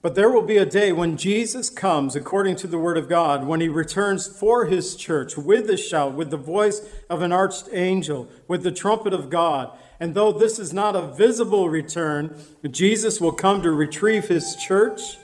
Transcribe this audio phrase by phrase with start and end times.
[0.00, 3.48] But there will be a day when Jesus comes, according to the Word of God,
[3.48, 8.28] when he returns for his church with a shout, with the voice of an archangel,
[8.46, 9.76] with the trumpet of God.
[9.98, 12.40] And though this is not a visible return,
[12.70, 15.18] Jesus will come to retrieve his church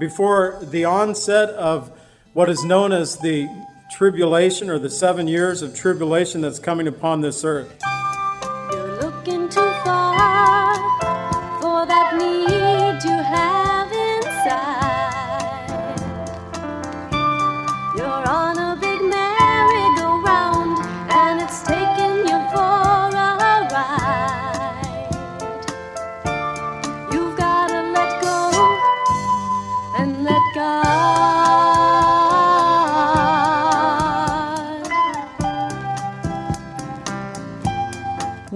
[0.00, 1.92] before the onset of
[2.32, 3.48] what is known as the
[3.96, 7.80] tribulation or the seven years of tribulation that's coming upon this earth.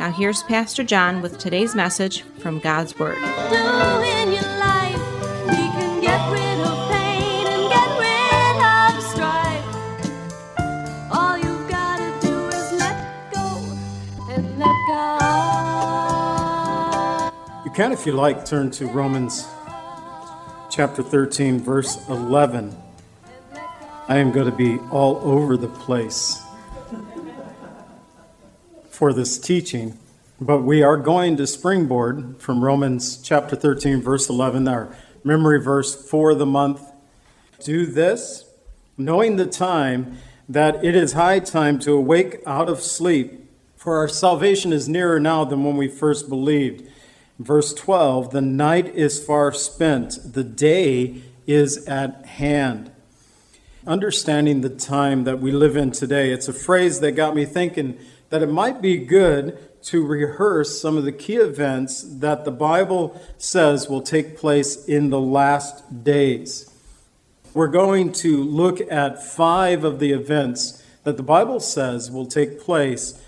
[0.00, 3.16] Now, here's Pastor John with today's message from God's Word.
[3.16, 4.96] do in your life.
[5.44, 9.62] We can get rid of pain and get rid of strife.
[11.12, 13.46] All you've gotta do is let go
[14.30, 16.40] and let God.
[17.66, 19.46] You can, if you like, turn to Romans
[20.70, 22.74] chapter 13, verse 11.
[24.08, 26.40] I am going to be all over the place
[29.00, 29.98] for this teaching,
[30.38, 36.06] but we are going to springboard from Romans chapter 13, verse 11, our memory verse
[36.06, 36.82] for the month.
[37.64, 38.44] Do this,
[38.98, 40.18] knowing the time
[40.50, 45.18] that it is high time to awake out of sleep, for our salvation is nearer
[45.18, 46.86] now than when we first believed.
[47.38, 52.90] Verse 12 The night is far spent, the day is at hand.
[53.86, 57.98] Understanding the time that we live in today, it's a phrase that got me thinking
[58.30, 63.20] that it might be good to rehearse some of the key events that the Bible
[63.38, 66.70] says will take place in the last days.
[67.54, 72.60] We're going to look at five of the events that the Bible says will take
[72.60, 73.20] place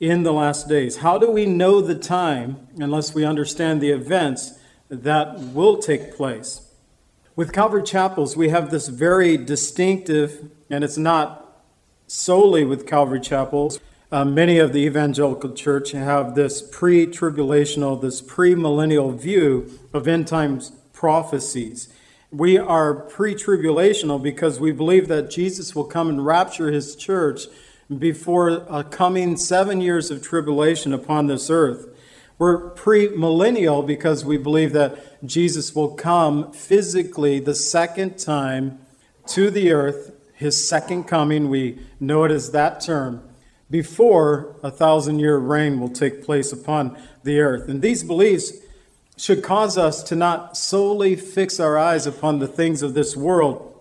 [0.00, 0.96] in the last days.
[0.96, 6.62] How do we know the time unless we understand the events that will take place?
[7.36, 11.62] With Calvary Chapels, we have this very distinctive, and it's not
[12.06, 13.78] solely with Calvary Chapels.
[14.12, 20.26] Uh, many of the evangelical church have this pre tribulational, this pre-millennial view of end
[20.26, 21.88] times prophecies.
[22.32, 27.42] We are pre tribulational because we believe that Jesus will come and rapture his church
[27.98, 31.86] before a coming seven years of tribulation upon this earth.
[32.36, 38.80] We're pre-millennial because we believe that Jesus will come physically the second time
[39.28, 41.48] to the earth, his second coming.
[41.48, 43.29] We know it as that term
[43.70, 47.68] before a thousand year reign will take place upon the earth.
[47.68, 48.52] And these beliefs
[49.16, 53.78] should cause us to not solely fix our eyes upon the things of this world,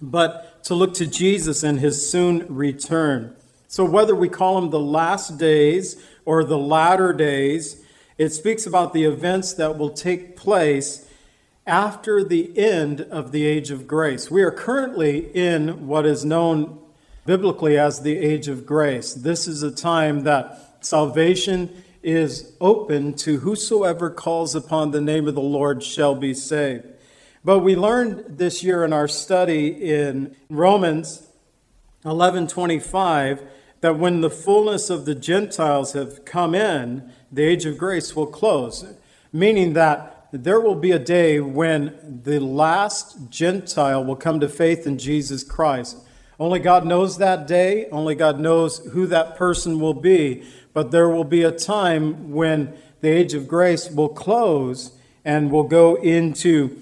[0.00, 3.34] but to look to Jesus and his soon return.
[3.68, 7.84] So, whether we call them the last days or the latter days,
[8.16, 11.06] it speaks about the events that will take place
[11.66, 14.30] after the end of the age of grace.
[14.30, 16.78] We are currently in what is known
[17.26, 19.12] biblically as the age of grace.
[19.12, 25.34] This is a time that salvation is open to whosoever calls upon the name of
[25.34, 26.84] the Lord shall be saved.
[27.44, 31.22] But we learned this year in our study in Romans
[32.04, 33.42] 11:25
[33.80, 38.26] that when the fullness of the Gentiles have come in, the age of grace will
[38.26, 38.84] close,
[39.32, 44.86] meaning that there will be a day when the last Gentile will come to faith
[44.86, 45.98] in Jesus Christ.
[46.38, 50.44] Only God knows that day, only God knows who that person will be,
[50.74, 54.92] but there will be a time when the age of grace will close
[55.24, 56.78] and will go into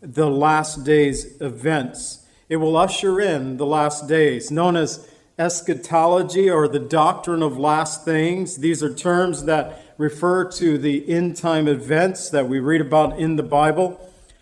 [0.00, 2.26] the last days events.
[2.48, 5.08] It will usher in the last days, known as
[5.38, 8.56] eschatology or the doctrine of last things.
[8.56, 13.36] These are terms that refer to the end time events that we read about in
[13.36, 14.00] the Bible.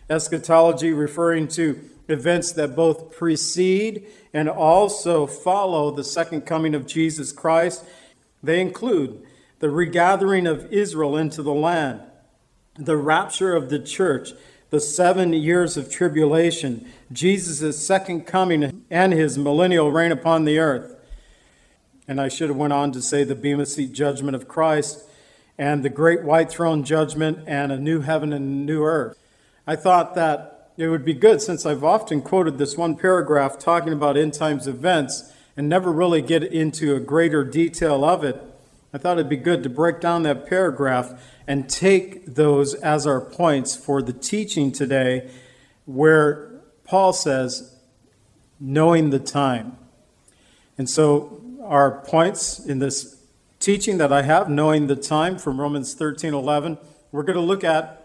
[0.09, 7.33] Eschatology referring to events that both precede and also follow the second coming of Jesus
[7.33, 7.85] Christ.
[8.43, 9.23] They include
[9.61, 12.03] the regathering of Israel into the land,
[12.79, 14.33] the rapture of the church,
[14.71, 20.97] the seven years of tribulation, Jesus' second coming, and his millennial reign upon the earth.
[22.07, 25.05] And I should have went on to say the Bema Seat judgment of Christ
[25.57, 29.19] and the great white throne judgment and a new heaven and a new earth.
[29.67, 33.93] I thought that it would be good since I've often quoted this one paragraph talking
[33.93, 38.43] about end times events and never really get into a greater detail of it.
[38.93, 41.13] I thought it'd be good to break down that paragraph
[41.47, 45.31] and take those as our points for the teaching today,
[45.85, 47.77] where Paul says,
[48.59, 49.79] knowing the time.
[50.77, 53.21] And so, our points in this
[53.61, 56.79] teaching that I have, knowing the time from Romans 13 11,
[57.13, 58.04] we're going to look at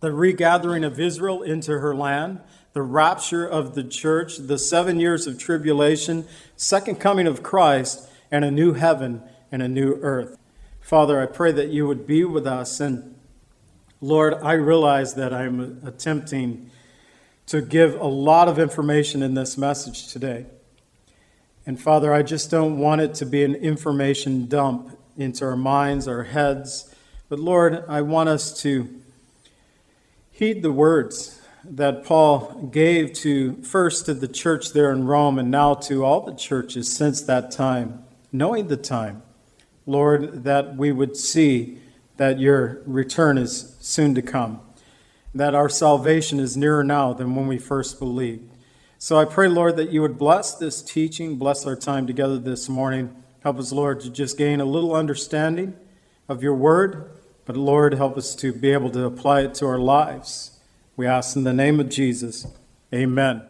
[0.00, 2.40] the regathering of Israel into her land,
[2.72, 6.26] the rapture of the church, the seven years of tribulation,
[6.56, 10.36] second coming of Christ, and a new heaven and a new earth.
[10.80, 12.78] Father, I pray that you would be with us.
[12.78, 13.16] And
[14.00, 16.70] Lord, I realize that I'm attempting
[17.46, 20.46] to give a lot of information in this message today.
[21.64, 26.06] And Father, I just don't want it to be an information dump into our minds,
[26.06, 26.94] our heads.
[27.28, 29.02] But Lord, I want us to
[30.36, 35.50] heed the words that Paul gave to first to the church there in Rome and
[35.50, 39.22] now to all the churches since that time, knowing the time.
[39.86, 41.78] Lord, that we would see
[42.18, 44.60] that your return is soon to come,
[45.34, 48.52] that our salvation is nearer now than when we first believed.
[48.98, 52.68] So I pray, Lord, that you would bless this teaching, bless our time together this
[52.68, 53.24] morning.
[53.40, 55.76] Help us, Lord, to just gain a little understanding
[56.28, 57.10] of your word,
[57.46, 60.58] but Lord, help us to be able to apply it to our lives.
[60.96, 62.46] We ask in the name of Jesus.
[62.92, 63.42] Amen.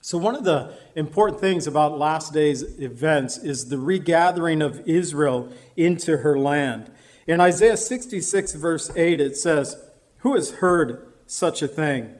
[0.00, 5.52] So, one of the important things about last day's events is the regathering of Israel
[5.76, 6.90] into her land.
[7.26, 9.76] In Isaiah 66, verse 8, it says,
[10.18, 12.14] Who has heard such a thing?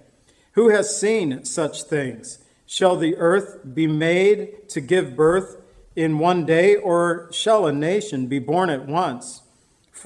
[0.53, 2.39] Who has seen such things?
[2.67, 5.63] Shall the earth be made to give birth
[5.95, 9.43] in one day, or shall a nation be born at once?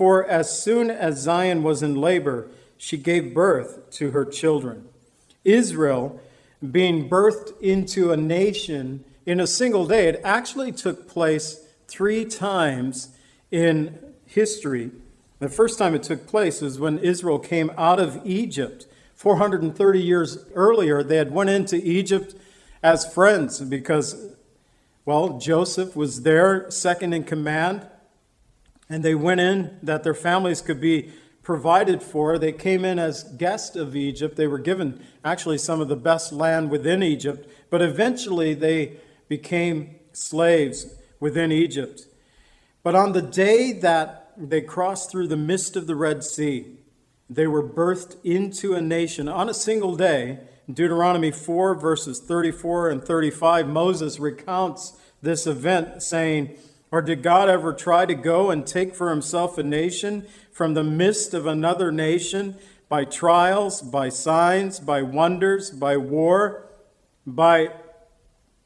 [0.00, 2.48] For as soon as Zion was in labor,
[2.78, 4.86] she gave birth to her children.
[5.44, 6.18] Israel,
[6.70, 13.14] being birthed into a nation in a single day, it actually took place three times
[13.50, 14.90] in history.
[15.38, 18.86] The first time it took place was when Israel came out of Egypt.
[19.16, 22.34] 430 years earlier, they had went into Egypt
[22.82, 24.34] as friends because,
[25.04, 27.86] well, Joseph was there, second in command,
[28.90, 31.10] and they went in that their families could be
[31.42, 32.38] provided for.
[32.38, 34.36] They came in as guests of Egypt.
[34.36, 38.96] They were given actually some of the best land within Egypt, but eventually they
[39.28, 42.06] became slaves within Egypt.
[42.82, 46.78] But on the day that they crossed through the mist of the Red Sea,
[47.28, 50.40] they were birthed into a nation on a single day.
[50.66, 56.56] In Deuteronomy 4, verses 34 and 35, Moses recounts this event, saying,
[56.92, 60.84] Or did God ever try to go and take for himself a nation from the
[60.84, 62.56] midst of another nation
[62.88, 66.66] by trials, by signs, by wonders, by war,
[67.24, 67.68] by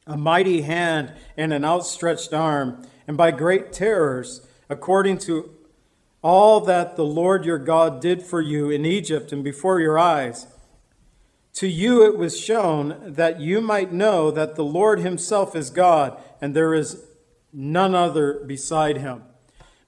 [0.07, 5.51] a mighty hand and an outstretched arm, and by great terrors, according to
[6.23, 10.47] all that the Lord your God did for you in Egypt and before your eyes.
[11.53, 16.19] To you it was shown that you might know that the Lord himself is God,
[16.41, 17.05] and there is
[17.55, 19.23] none other beside him.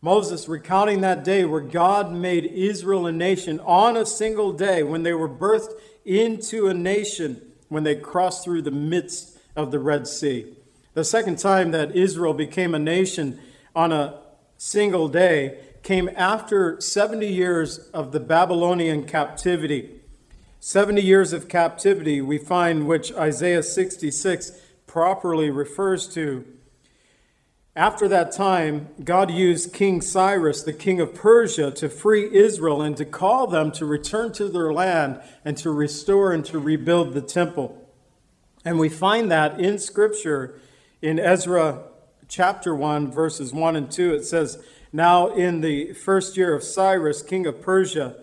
[0.01, 5.03] Moses recounting that day where God made Israel a nation on a single day when
[5.03, 5.73] they were birthed
[6.05, 10.53] into a nation when they crossed through the midst of the Red Sea.
[10.93, 13.39] The second time that Israel became a nation
[13.75, 14.21] on a
[14.57, 20.01] single day came after 70 years of the Babylonian captivity.
[20.59, 24.51] 70 years of captivity, we find which Isaiah 66
[24.85, 26.45] properly refers to.
[27.77, 32.97] After that time, God used King Cyrus, the king of Persia, to free Israel and
[32.97, 37.21] to call them to return to their land and to restore and to rebuild the
[37.21, 37.87] temple.
[38.65, 40.59] And we find that in Scripture
[41.03, 41.83] in Ezra
[42.27, 44.11] chapter 1, verses 1 and 2.
[44.15, 44.57] It says,
[44.91, 48.15] now in the first year of Cyrus, king of Persia,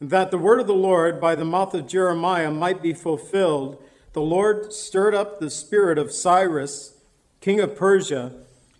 [0.00, 3.80] that the word of the Lord by the mouth of Jeremiah might be fulfilled,
[4.12, 6.96] the Lord stirred up the spirit of Cyrus,
[7.40, 8.32] king of Persia,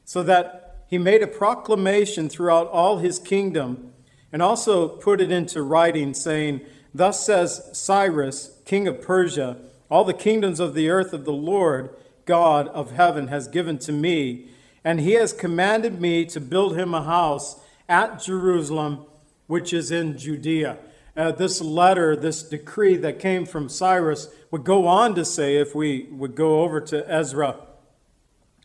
[0.09, 3.93] so that he made a proclamation throughout all his kingdom,
[4.33, 6.63] and also put it into writing, saying,
[6.95, 9.59] Thus says Cyrus, king of Persia,
[9.91, 13.93] all the kingdoms of the earth of the Lord, God of heaven, has given to
[13.93, 14.49] me
[14.83, 19.05] and he has commanded me to build him a house at Jerusalem,
[19.47, 20.79] which is in Judea.
[21.15, 25.75] uh, this letter, this decree that came from Cyrus, would go on to say, if
[25.75, 27.68] we would go over to Ezra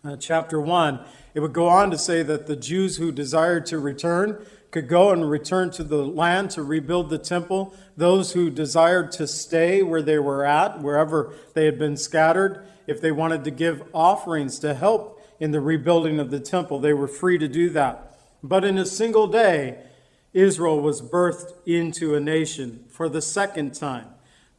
[0.05, 0.99] uh, chapter 1,
[1.33, 5.11] it would go on to say that the Jews who desired to return could go
[5.11, 7.73] and return to the land to rebuild the temple.
[7.95, 12.99] Those who desired to stay where they were at, wherever they had been scattered, if
[12.99, 17.07] they wanted to give offerings to help in the rebuilding of the temple, they were
[17.07, 18.17] free to do that.
[18.41, 19.77] But in a single day,
[20.33, 24.07] Israel was birthed into a nation for the second time.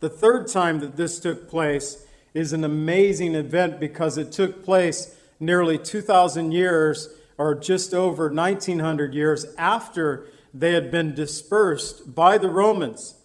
[0.00, 5.16] The third time that this took place is an amazing event because it took place
[5.44, 12.48] nearly 2,000 years or just over 1,900 years after they had been dispersed by the
[12.48, 13.16] Romans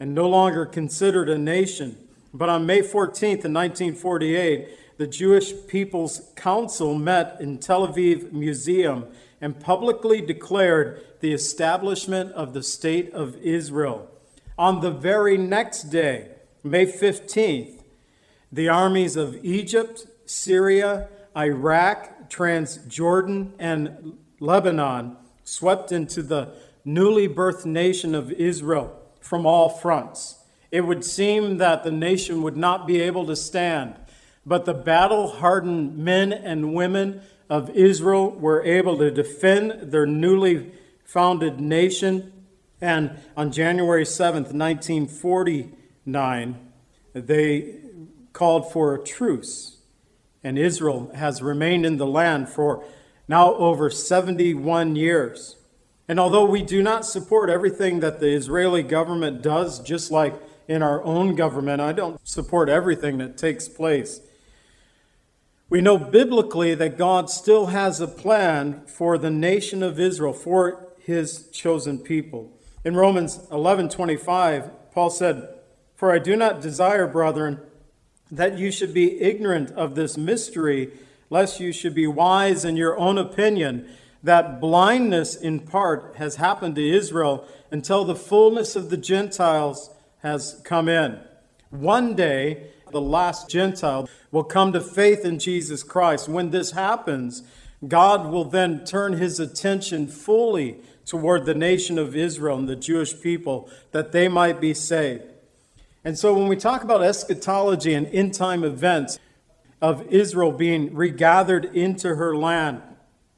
[0.00, 1.96] and no longer considered a nation.
[2.34, 9.06] But on May 14th, in 1948, the Jewish People's Council met in Tel Aviv Museum
[9.40, 14.08] and publicly declared the establishment of the State of Israel.
[14.58, 16.28] On the very next day,
[16.62, 17.82] May 15th,
[18.50, 28.14] the armies of Egypt, Syria, Iraq, Transjordan, and Lebanon swept into the newly birthed nation
[28.14, 30.38] of Israel from all fronts.
[30.70, 33.94] It would seem that the nation would not be able to stand,
[34.44, 40.72] but the battle hardened men and women of Israel were able to defend their newly
[41.04, 42.32] founded nation.
[42.80, 46.70] And on January 7th, 1949,
[47.12, 47.74] they
[48.32, 49.81] called for a truce.
[50.44, 52.84] And Israel has remained in the land for
[53.28, 55.56] now over 71 years.
[56.08, 60.34] And although we do not support everything that the Israeli government does, just like
[60.68, 64.20] in our own government, I don't support everything that takes place.
[65.70, 70.88] We know biblically that God still has a plan for the nation of Israel, for
[70.98, 72.50] his chosen people.
[72.84, 75.48] In Romans 11:25, Paul said,
[75.94, 77.60] "For I do not desire, brethren,
[78.32, 80.90] that you should be ignorant of this mystery,
[81.28, 83.88] lest you should be wise in your own opinion,
[84.22, 89.90] that blindness in part has happened to Israel until the fullness of the Gentiles
[90.22, 91.20] has come in.
[91.70, 96.28] One day, the last Gentile will come to faith in Jesus Christ.
[96.28, 97.42] When this happens,
[97.86, 103.20] God will then turn his attention fully toward the nation of Israel and the Jewish
[103.20, 105.31] people that they might be saved.
[106.04, 109.18] And so when we talk about eschatology and end time events
[109.80, 112.82] of Israel being regathered into her land,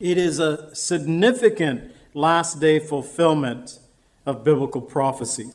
[0.01, 3.79] it is a significant last day fulfillment
[4.25, 5.53] of biblical prophecy.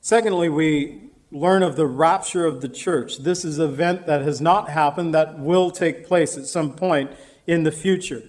[0.00, 3.18] Secondly, we learn of the rapture of the church.
[3.18, 7.10] This is an event that has not happened, that will take place at some point
[7.46, 8.22] in the future.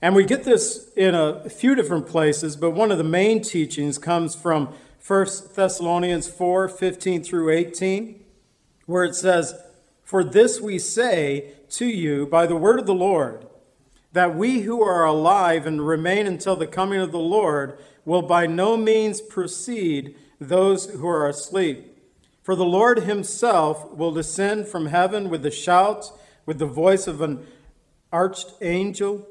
[0.00, 3.98] And we get this in a few different places, but one of the main teachings
[3.98, 4.74] comes from
[5.04, 8.24] 1 Thessalonians 4 15 through 18,
[8.86, 9.54] where it says,
[10.04, 13.46] For this we say to you by the word of the Lord,
[14.12, 18.46] that we who are alive and remain until the coming of the Lord will by
[18.46, 21.88] no means precede those who are asleep.
[22.42, 26.12] For the Lord himself will descend from heaven with a shout,
[26.46, 27.44] with the voice of an
[28.12, 29.26] archangel,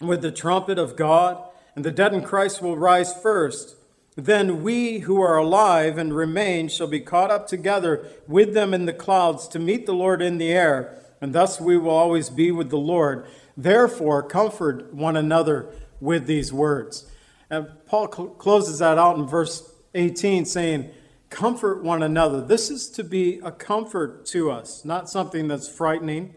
[0.00, 1.42] with the trumpet of God,
[1.76, 3.76] and the dead in Christ will rise first.
[4.18, 8.84] Then we who are alive and remain shall be caught up together with them in
[8.84, 12.50] the clouds to meet the Lord in the air, and thus we will always be
[12.50, 13.28] with the Lord.
[13.56, 17.08] Therefore, comfort one another with these words.
[17.48, 20.90] And Paul cl- closes that out in verse 18, saying,
[21.30, 22.40] Comfort one another.
[22.40, 26.34] This is to be a comfort to us, not something that's frightening.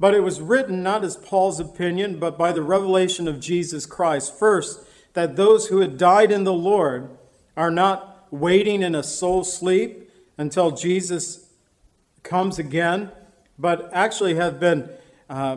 [0.00, 4.38] But it was written not as Paul's opinion, but by the revelation of Jesus Christ.
[4.38, 4.80] First,
[5.14, 7.08] that those who had died in the Lord
[7.56, 11.48] are not waiting in a soul sleep until Jesus
[12.22, 13.10] comes again,
[13.58, 14.90] but actually have been
[15.30, 15.56] uh,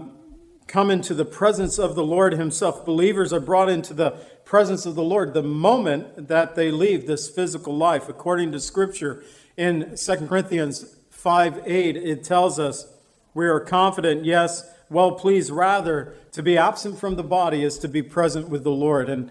[0.68, 2.86] come into the presence of the Lord Himself.
[2.86, 4.12] Believers are brought into the
[4.46, 8.08] presence of the Lord the moment that they leave this physical life.
[8.08, 9.24] According to Scripture
[9.56, 12.88] in 2 Corinthians 5 8, it tells us,
[13.34, 17.88] We are confident, yes, well pleased rather to be absent from the body is to
[17.88, 19.10] be present with the Lord.
[19.10, 19.30] And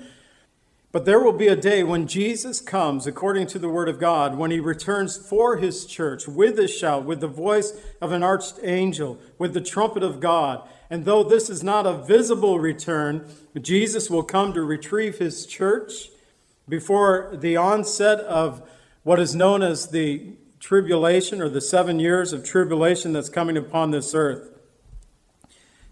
[0.93, 4.39] but there will be a day when Jesus comes, according to the Word of God,
[4.39, 9.19] when He returns for His church with a shout, with the voice of an archangel,
[9.39, 10.67] with the trumpet of God.
[10.89, 13.29] And though this is not a visible return,
[13.61, 16.09] Jesus will come to retrieve His church
[16.69, 18.63] before the onset of
[19.03, 23.91] what is known as the tribulation or the seven years of tribulation that's coming upon
[23.91, 24.49] this earth.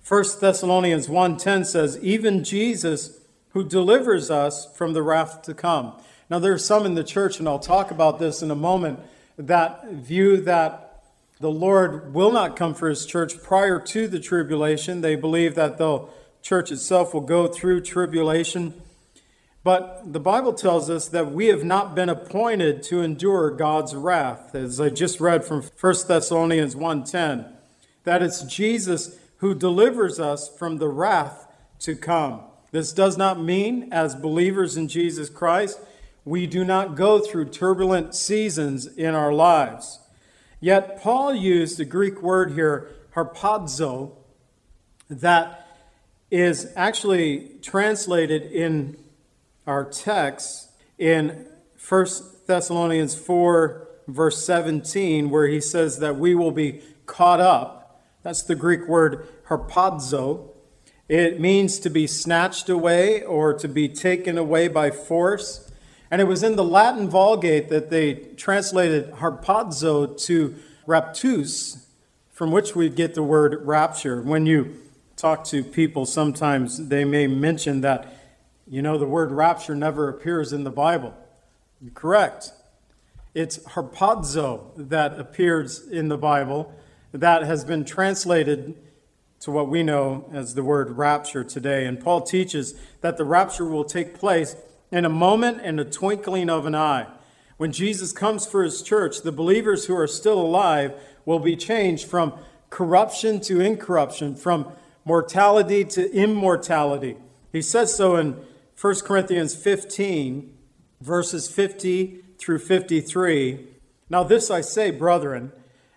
[0.02, 3.20] 1 Thessalonians 1:10 says, "Even Jesus
[3.54, 5.94] who delivers us from the wrath to come.
[6.28, 8.98] Now, there are some in the church, and I'll talk about this in a moment,
[9.38, 11.02] that view that
[11.40, 15.00] the Lord will not come for his church prior to the tribulation.
[15.00, 16.06] They believe that the
[16.42, 18.74] church itself will go through tribulation.
[19.62, 24.54] But the Bible tells us that we have not been appointed to endure God's wrath,
[24.54, 27.46] as I just read from 1 Thessalonians 1:10,
[28.04, 31.46] that it's Jesus who delivers us from the wrath
[31.80, 32.40] to come.
[32.74, 35.78] This does not mean, as believers in Jesus Christ,
[36.24, 40.00] we do not go through turbulent seasons in our lives.
[40.58, 44.16] Yet Paul used the Greek word here, harpazo,
[45.08, 45.68] that
[46.32, 48.96] is actually translated in
[49.68, 51.46] our text in
[51.88, 52.06] 1
[52.48, 58.02] Thessalonians 4, verse 17, where he says that we will be caught up.
[58.24, 60.53] That's the Greek word harpazo.
[61.08, 65.70] It means to be snatched away or to be taken away by force.
[66.10, 70.54] And it was in the Latin Vulgate that they translated harpazo to
[70.86, 71.84] raptus,
[72.30, 74.22] from which we get the word rapture.
[74.22, 74.80] When you
[75.16, 78.16] talk to people, sometimes they may mention that,
[78.66, 81.14] you know, the word rapture never appears in the Bible.
[81.82, 82.50] You're correct.
[83.34, 86.72] It's harpazo that appears in the Bible
[87.12, 88.74] that has been translated
[89.44, 91.84] to what we know as the word rapture today.
[91.84, 94.56] And Paul teaches that the rapture will take place
[94.90, 97.06] in a moment and a twinkling of an eye.
[97.58, 100.94] When Jesus comes for his church, the believers who are still alive
[101.26, 102.32] will be changed from
[102.70, 104.72] corruption to incorruption, from
[105.04, 107.18] mortality to immortality.
[107.52, 108.42] He says so in
[108.80, 110.56] 1 Corinthians 15,
[111.02, 113.66] verses 50 through 53.
[114.08, 115.52] Now, this I say, brethren,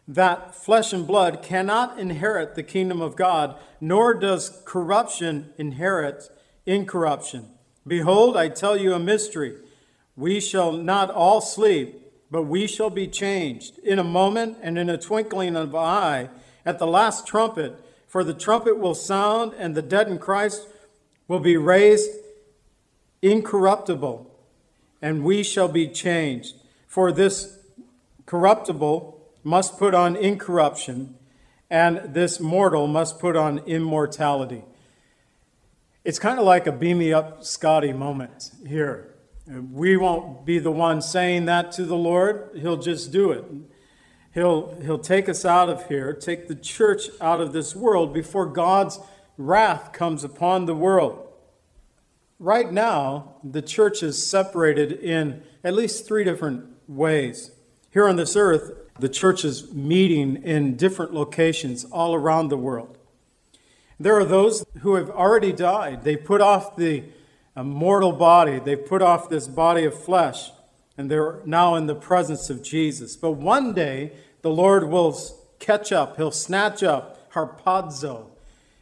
[0.08, 6.30] that flesh and blood cannot inherit the kingdom of God, nor does corruption inherit
[6.66, 7.50] incorruption.
[7.86, 9.56] Behold, I tell you a mystery.
[10.16, 14.90] We shall not all sleep, but we shall be changed in a moment and in
[14.90, 16.30] a twinkling of an eye
[16.66, 17.76] at the last trumpet.
[18.08, 20.68] For the trumpet will sound, and the dead in Christ
[21.28, 22.10] will be raised
[23.22, 24.34] incorruptible,
[25.02, 26.56] and we shall be changed.
[26.88, 27.60] For this
[28.26, 29.17] corruptible
[29.48, 31.16] must put on incorruption,
[31.70, 34.62] and this mortal must put on immortality.
[36.04, 39.16] It's kind of like a beam me up Scotty moment here.
[39.48, 43.46] We won't be the one saying that to the Lord, He'll just do it.
[44.34, 48.48] He'll, he'll take us out of here, take the church out of this world before
[48.48, 49.00] God's
[49.38, 51.26] wrath comes upon the world.
[52.38, 57.52] Right now, the church is separated in at least three different ways.
[57.92, 62.98] Here on this earth, the churches meeting in different locations all around the world.
[64.00, 66.04] There are those who have already died.
[66.04, 67.04] They put off the
[67.56, 70.52] uh, mortal body, they put off this body of flesh,
[70.98, 73.16] and they're now in the presence of Jesus.
[73.16, 74.12] But one day,
[74.44, 75.20] the Lord will
[75.60, 78.28] catch up, He'll snatch up harpazo.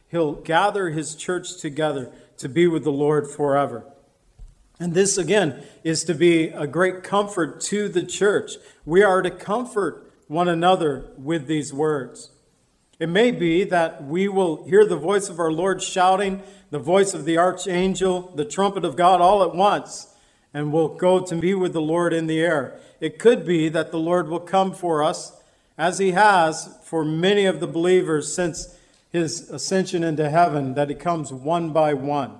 [0.08, 3.84] He'll gather His church together to be with the Lord forever.
[4.78, 8.52] And this, again, is to be a great comfort to the church.
[8.84, 12.30] We are to comfort one another with these words.
[12.98, 17.14] It may be that we will hear the voice of our Lord shouting, the voice
[17.14, 20.14] of the archangel, the trumpet of God all at once,
[20.54, 22.80] and we'll go to be with the Lord in the air.
[23.00, 25.32] It could be that the Lord will come for us,
[25.76, 28.74] as he has for many of the believers since
[29.12, 32.38] his ascension into heaven, that he comes one by one.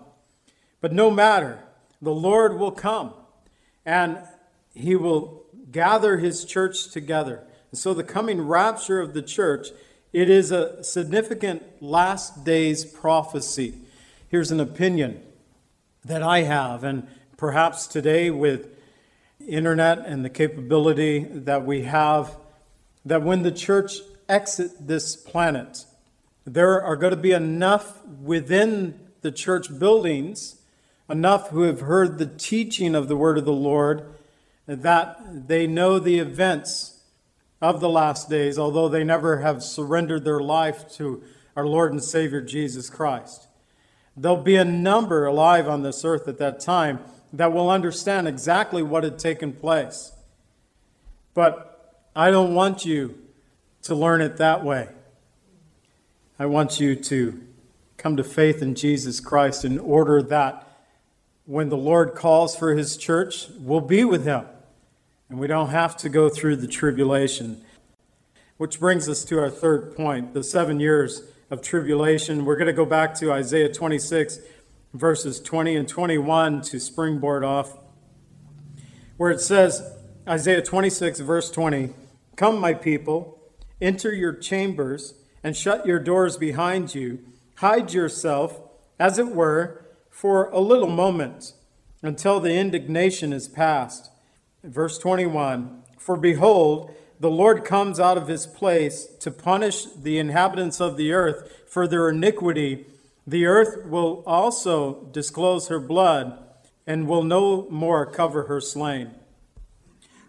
[0.80, 1.58] But no matter,
[2.00, 3.12] the Lord will come
[3.84, 4.18] and
[4.74, 7.44] he will gather his church together.
[7.76, 9.68] So the coming rapture of the church,
[10.12, 13.74] it is a significant last days prophecy.
[14.30, 15.22] Here's an opinion
[16.02, 18.68] that I have, and perhaps today with
[19.46, 22.34] internet and the capability that we have,
[23.04, 25.84] that when the church exit this planet,
[26.46, 30.56] there are going to be enough within the church buildings,
[31.10, 34.06] enough who have heard the teaching of the word of the Lord,
[34.66, 36.95] that they know the events
[37.60, 41.22] of the last days, although they never have surrendered their life to
[41.54, 43.48] our Lord and Savior Jesus Christ.
[44.16, 47.00] There'll be a number alive on this earth at that time
[47.32, 50.12] that will understand exactly what had taken place.
[51.34, 53.18] But I don't want you
[53.82, 54.88] to learn it that way.
[56.38, 57.40] I want you to
[57.96, 60.62] come to faith in Jesus Christ in order that
[61.46, 64.46] when the Lord calls for his church, we'll be with him
[65.28, 67.62] and we don't have to go through the tribulation.
[68.56, 72.44] Which brings us to our third point the seven years of tribulation.
[72.44, 74.38] We're going to go back to Isaiah 26,
[74.94, 77.76] verses 20 and 21 to springboard off.
[79.16, 79.92] where it says,
[80.28, 81.90] Isaiah 26, verse 20,
[82.36, 83.40] Come, my people,
[83.80, 87.20] enter your chambers and shut your doors behind you.
[87.56, 88.60] Hide yourself,
[88.98, 91.52] as it were, for a little moment
[92.02, 94.10] until the indignation is past.
[94.66, 100.80] Verse 21 For behold, the Lord comes out of his place to punish the inhabitants
[100.80, 102.86] of the earth for their iniquity.
[103.26, 106.38] The earth will also disclose her blood
[106.86, 109.12] and will no more cover her slain.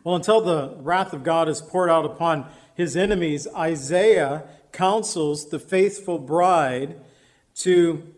[0.04, 5.60] Well, until the wrath of God is poured out upon his enemies, Isaiah counsels the
[5.60, 6.96] faithful bride
[7.56, 8.14] to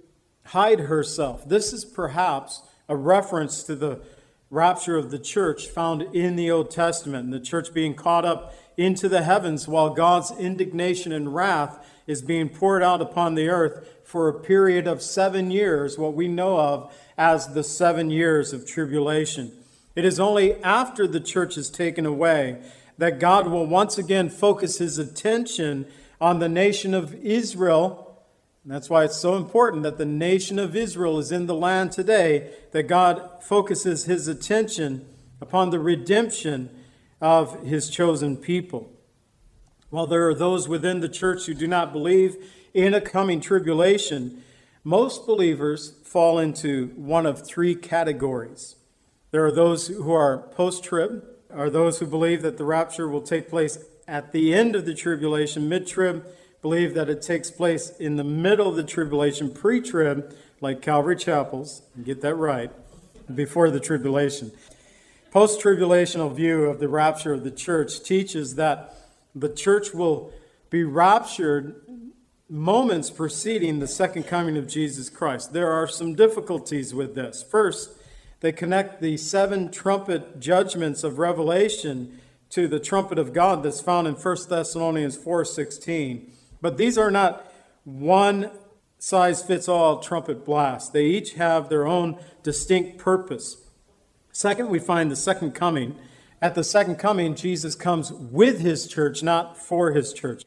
[0.47, 1.47] hide herself.
[1.47, 4.01] This is perhaps a reference to the
[4.49, 8.53] rapture of the church found in the Old Testament, and the church being caught up
[8.77, 13.87] into the heavens while God's indignation and wrath is being poured out upon the earth
[14.03, 18.65] for a period of seven years, what we know of as the seven years of
[18.65, 19.51] tribulation.
[19.95, 22.61] It is only after the church is taken away
[22.97, 25.85] that God will once again focus his attention
[26.19, 28.08] on the nation of Israel
[28.63, 31.91] and that's why it's so important that the nation of Israel is in the land
[31.91, 35.05] today, that God focuses his attention
[35.41, 36.69] upon the redemption
[37.21, 38.91] of his chosen people.
[39.89, 42.35] While there are those within the church who do not believe
[42.73, 44.43] in a coming tribulation,
[44.83, 48.75] most believers fall into one of three categories.
[49.31, 53.21] There are those who are post trib, are those who believe that the rapture will
[53.21, 56.25] take place at the end of the tribulation, mid trib,
[56.61, 61.15] believe that it takes place in the middle of the tribulation, pre trib, like Calvary
[61.15, 62.71] Chapels, get that right,
[63.33, 64.51] before the tribulation.
[65.31, 68.95] Post tribulational view of the rapture of the church teaches that
[69.35, 70.33] the church will
[70.69, 71.75] be raptured
[72.49, 75.53] moments preceding the second coming of Jesus Christ.
[75.53, 77.43] There are some difficulties with this.
[77.43, 77.91] First,
[78.39, 82.19] they connect the seven trumpet judgments of Revelation
[82.49, 86.31] to the trumpet of God that's found in 1 Thessalonians 4:16.
[86.61, 87.51] But these are not
[87.83, 88.51] one
[88.99, 90.89] size fits all trumpet blasts.
[90.89, 93.57] They each have their own distinct purpose.
[94.31, 95.95] Second, we find the second coming.
[96.41, 100.43] At the second coming, Jesus comes with his church, not for his church.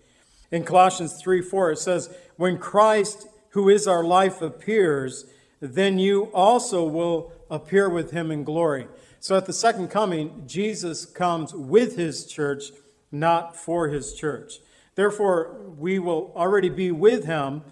[0.51, 5.27] In Colossians 3 4, it says, When Christ, who is our life, appears,
[5.61, 8.87] then you also will appear with him in glory.
[9.21, 12.65] So at the second coming, Jesus comes with his church,
[13.11, 14.55] not for his church.
[14.95, 17.63] Therefore, we will already be with him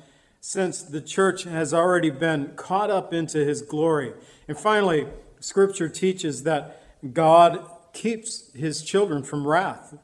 [0.40, 4.14] since the church has already been caught up into his glory.
[4.48, 5.06] And finally,
[5.38, 9.94] scripture teaches that God keeps his children from wrath.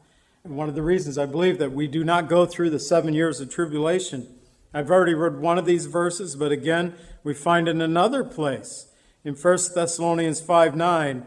[0.45, 3.15] And one of the reasons I believe that we do not go through the seven
[3.15, 4.29] years of tribulation.
[4.75, 8.89] I've already read one of these verses, but again, we find in another place
[9.25, 11.27] in 1 Thessalonians 5 9,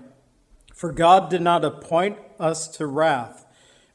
[0.73, 3.45] for God did not appoint us to wrath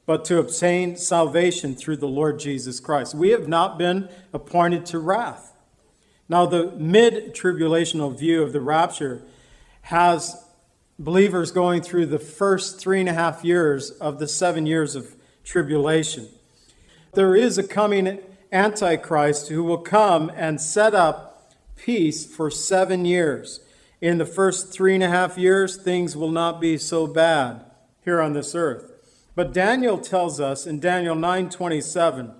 [0.07, 3.15] but to obtain salvation through the Lord Jesus Christ.
[3.15, 5.53] We have not been appointed to wrath.
[6.29, 9.23] Now, the mid tribulational view of the rapture
[9.83, 10.43] has
[10.99, 15.15] believers going through the first three and a half years of the seven years of
[15.43, 16.29] tribulation.
[17.13, 18.21] There is a coming
[18.53, 23.61] Antichrist who will come and set up peace for seven years.
[24.01, 27.65] In the first three and a half years, things will not be so bad
[28.05, 28.94] here on this earth.
[29.35, 32.33] But Daniel tells us in Daniel 9:27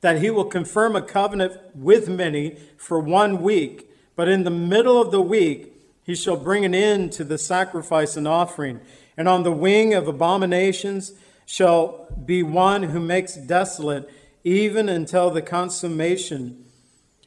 [0.00, 5.00] that he will confirm a covenant with many for one week, but in the middle
[5.00, 5.74] of the week
[6.04, 8.80] he shall bring an end to the sacrifice and offering,
[9.16, 11.12] and on the wing of abominations
[11.46, 14.08] shall be one who makes desolate
[14.44, 16.64] even until the consummation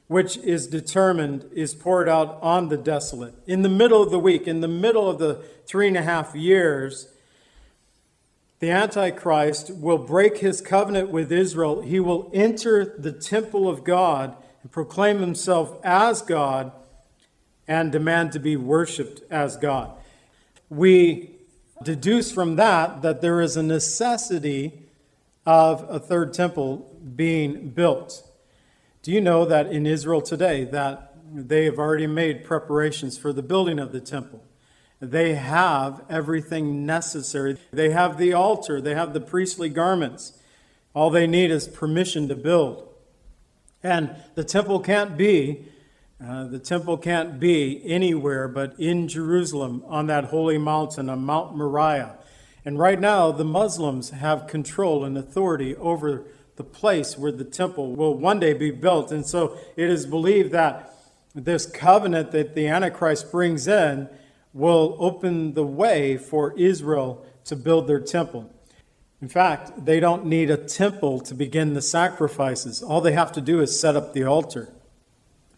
[0.07, 3.33] which is determined is poured out on the desolate.
[3.47, 6.35] In the middle of the week, in the middle of the three and a half
[6.35, 7.07] years,
[8.61, 11.81] the Antichrist will break his covenant with Israel.
[11.81, 16.71] He will enter the temple of God and proclaim himself as God
[17.67, 19.91] and demand to be worshiped as God.
[20.69, 21.31] We
[21.81, 24.73] deduce from that that there is a necessity
[25.43, 28.23] of a third temple being built.
[29.01, 33.41] Do you know that in Israel today that they have already made preparations for the
[33.41, 34.43] building of the temple?
[35.01, 37.57] They have everything necessary.
[37.73, 40.33] They have the altar, they have the priestly garments.
[40.93, 42.87] All they need is permission to build.
[43.81, 45.65] And the temple can't be
[46.23, 51.57] uh, the temple can't be anywhere but in Jerusalem on that holy mountain, on Mount
[51.57, 52.15] Moriah.
[52.63, 56.25] And right now, the Muslims have control and authority over
[56.57, 59.11] the place where the temple will one day be built.
[59.11, 60.93] And so it is believed that
[61.33, 64.07] this covenant that the Antichrist brings in
[64.53, 68.53] will open the way for Israel to build their temple.
[69.21, 72.81] In fact, they don't need a temple to begin the sacrifices.
[72.81, 74.73] All they have to do is set up the altar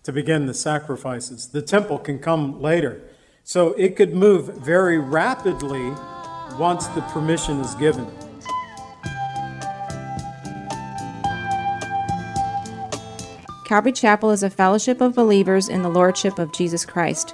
[0.03, 1.47] to begin the sacrifices.
[1.47, 3.01] The temple can come later.
[3.45, 5.91] So it could move very rapidly
[6.57, 8.07] once the permission is given.
[13.65, 17.33] Calvary Chapel is a fellowship of believers in the Lordship of Jesus Christ.